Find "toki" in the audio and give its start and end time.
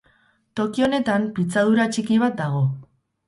0.59-0.85